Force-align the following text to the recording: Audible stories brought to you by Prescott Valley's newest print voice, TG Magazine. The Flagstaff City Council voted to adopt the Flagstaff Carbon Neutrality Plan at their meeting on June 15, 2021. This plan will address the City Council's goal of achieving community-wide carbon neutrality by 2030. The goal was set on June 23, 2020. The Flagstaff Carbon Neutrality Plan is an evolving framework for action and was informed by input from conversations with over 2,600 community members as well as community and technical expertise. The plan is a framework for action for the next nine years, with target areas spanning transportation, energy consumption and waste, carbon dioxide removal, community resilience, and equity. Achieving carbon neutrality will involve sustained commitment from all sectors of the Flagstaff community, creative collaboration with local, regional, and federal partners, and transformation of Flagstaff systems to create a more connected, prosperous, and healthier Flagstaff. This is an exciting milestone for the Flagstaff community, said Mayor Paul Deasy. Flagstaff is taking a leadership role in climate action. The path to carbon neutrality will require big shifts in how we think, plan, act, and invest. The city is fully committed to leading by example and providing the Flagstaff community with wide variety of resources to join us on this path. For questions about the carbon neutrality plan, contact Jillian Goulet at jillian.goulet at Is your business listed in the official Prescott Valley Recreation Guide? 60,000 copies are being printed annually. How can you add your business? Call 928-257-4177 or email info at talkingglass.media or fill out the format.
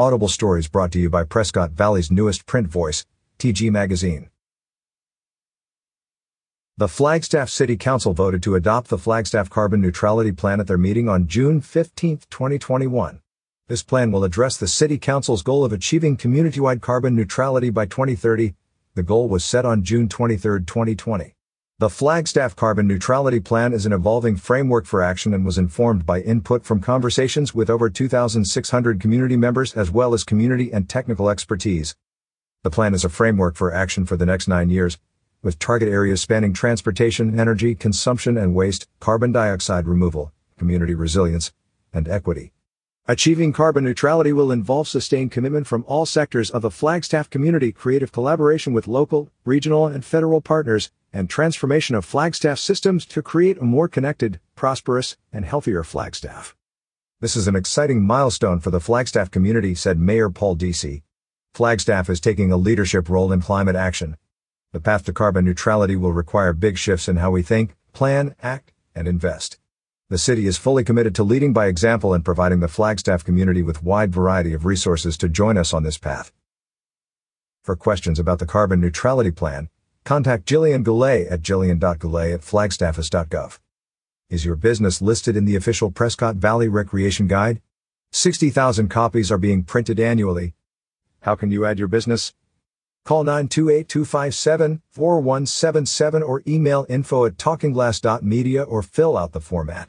Audible 0.00 0.28
stories 0.28 0.66
brought 0.66 0.90
to 0.92 0.98
you 0.98 1.10
by 1.10 1.24
Prescott 1.24 1.72
Valley's 1.72 2.10
newest 2.10 2.46
print 2.46 2.66
voice, 2.66 3.04
TG 3.38 3.70
Magazine. 3.70 4.30
The 6.78 6.88
Flagstaff 6.88 7.50
City 7.50 7.76
Council 7.76 8.14
voted 8.14 8.42
to 8.44 8.54
adopt 8.54 8.88
the 8.88 8.96
Flagstaff 8.96 9.50
Carbon 9.50 9.82
Neutrality 9.82 10.32
Plan 10.32 10.58
at 10.58 10.66
their 10.66 10.78
meeting 10.78 11.06
on 11.06 11.26
June 11.28 11.60
15, 11.60 12.20
2021. 12.30 13.20
This 13.68 13.82
plan 13.82 14.10
will 14.10 14.24
address 14.24 14.56
the 14.56 14.66
City 14.68 14.96
Council's 14.96 15.42
goal 15.42 15.66
of 15.66 15.72
achieving 15.74 16.16
community-wide 16.16 16.80
carbon 16.80 17.14
neutrality 17.14 17.68
by 17.68 17.84
2030. 17.84 18.54
The 18.94 19.02
goal 19.02 19.28
was 19.28 19.44
set 19.44 19.66
on 19.66 19.84
June 19.84 20.08
23, 20.08 20.60
2020. 20.64 21.34
The 21.80 21.88
Flagstaff 21.88 22.54
Carbon 22.56 22.86
Neutrality 22.86 23.40
Plan 23.40 23.72
is 23.72 23.86
an 23.86 23.92
evolving 23.94 24.36
framework 24.36 24.84
for 24.84 25.00
action 25.02 25.32
and 25.32 25.46
was 25.46 25.56
informed 25.56 26.04
by 26.04 26.20
input 26.20 26.62
from 26.66 26.80
conversations 26.82 27.54
with 27.54 27.70
over 27.70 27.88
2,600 27.88 29.00
community 29.00 29.38
members 29.38 29.72
as 29.72 29.90
well 29.90 30.12
as 30.12 30.22
community 30.22 30.70
and 30.70 30.90
technical 30.90 31.30
expertise. 31.30 31.96
The 32.64 32.70
plan 32.70 32.92
is 32.92 33.02
a 33.02 33.08
framework 33.08 33.54
for 33.56 33.72
action 33.72 34.04
for 34.04 34.18
the 34.18 34.26
next 34.26 34.46
nine 34.46 34.68
years, 34.68 34.98
with 35.42 35.58
target 35.58 35.88
areas 35.88 36.20
spanning 36.20 36.52
transportation, 36.52 37.40
energy 37.40 37.74
consumption 37.74 38.36
and 38.36 38.54
waste, 38.54 38.86
carbon 39.00 39.32
dioxide 39.32 39.86
removal, 39.86 40.32
community 40.58 40.94
resilience, 40.94 41.50
and 41.94 42.06
equity. 42.10 42.52
Achieving 43.08 43.52
carbon 43.54 43.82
neutrality 43.84 44.30
will 44.32 44.52
involve 44.52 44.86
sustained 44.86 45.32
commitment 45.32 45.66
from 45.66 45.84
all 45.88 46.04
sectors 46.04 46.50
of 46.50 46.60
the 46.60 46.70
Flagstaff 46.70 47.30
community, 47.30 47.72
creative 47.72 48.12
collaboration 48.12 48.74
with 48.74 48.86
local, 48.86 49.30
regional, 49.46 49.86
and 49.86 50.04
federal 50.04 50.42
partners, 50.42 50.90
and 51.10 51.28
transformation 51.28 51.96
of 51.96 52.04
Flagstaff 52.04 52.58
systems 52.58 53.06
to 53.06 53.22
create 53.22 53.56
a 53.58 53.64
more 53.64 53.88
connected, 53.88 54.38
prosperous, 54.54 55.16
and 55.32 55.46
healthier 55.46 55.82
Flagstaff. 55.82 56.54
This 57.20 57.36
is 57.36 57.48
an 57.48 57.56
exciting 57.56 58.02
milestone 58.02 58.60
for 58.60 58.70
the 58.70 58.80
Flagstaff 58.80 59.30
community, 59.30 59.74
said 59.74 59.98
Mayor 59.98 60.28
Paul 60.28 60.54
Deasy. 60.54 61.02
Flagstaff 61.54 62.10
is 62.10 62.20
taking 62.20 62.52
a 62.52 62.56
leadership 62.58 63.08
role 63.08 63.32
in 63.32 63.40
climate 63.40 63.76
action. 63.76 64.18
The 64.72 64.80
path 64.80 65.04
to 65.06 65.12
carbon 65.14 65.46
neutrality 65.46 65.96
will 65.96 66.12
require 66.12 66.52
big 66.52 66.76
shifts 66.76 67.08
in 67.08 67.16
how 67.16 67.30
we 67.30 67.40
think, 67.42 67.74
plan, 67.94 68.34
act, 68.42 68.72
and 68.94 69.08
invest. 69.08 69.58
The 70.10 70.18
city 70.18 70.46
is 70.48 70.58
fully 70.58 70.82
committed 70.82 71.14
to 71.14 71.22
leading 71.22 71.52
by 71.52 71.68
example 71.68 72.12
and 72.14 72.24
providing 72.24 72.58
the 72.58 72.66
Flagstaff 72.66 73.22
community 73.22 73.62
with 73.62 73.84
wide 73.84 74.12
variety 74.12 74.52
of 74.52 74.64
resources 74.64 75.16
to 75.18 75.28
join 75.28 75.56
us 75.56 75.72
on 75.72 75.84
this 75.84 75.98
path. 75.98 76.32
For 77.62 77.76
questions 77.76 78.18
about 78.18 78.40
the 78.40 78.44
carbon 78.46 78.80
neutrality 78.80 79.30
plan, 79.30 79.68
contact 80.02 80.46
Jillian 80.48 80.82
Goulet 80.82 81.28
at 81.28 81.42
jillian.goulet 81.42 82.32
at 82.52 83.50
Is 84.30 84.44
your 84.44 84.56
business 84.56 85.00
listed 85.00 85.36
in 85.36 85.44
the 85.44 85.54
official 85.54 85.92
Prescott 85.92 86.34
Valley 86.34 86.66
Recreation 86.66 87.28
Guide? 87.28 87.62
60,000 88.10 88.88
copies 88.88 89.30
are 89.30 89.38
being 89.38 89.62
printed 89.62 90.00
annually. 90.00 90.54
How 91.20 91.36
can 91.36 91.52
you 91.52 91.64
add 91.64 91.78
your 91.78 91.86
business? 91.86 92.34
Call 93.04 93.22
928-257-4177 93.26 96.26
or 96.28 96.42
email 96.48 96.84
info 96.88 97.24
at 97.26 97.36
talkingglass.media 97.36 98.64
or 98.64 98.82
fill 98.82 99.16
out 99.16 99.30
the 99.30 99.40
format. 99.40 99.88